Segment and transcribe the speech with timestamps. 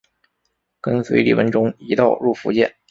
[0.81, 2.75] 跟随李文忠一道入福建。